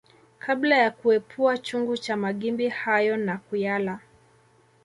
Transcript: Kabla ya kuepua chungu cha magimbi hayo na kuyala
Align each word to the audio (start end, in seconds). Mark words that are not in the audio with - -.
Kabla 0.39 0.77
ya 0.77 0.91
kuepua 0.91 1.57
chungu 1.57 1.97
cha 1.97 2.17
magimbi 2.17 2.69
hayo 2.69 3.17
na 3.17 3.37
kuyala 3.37 3.99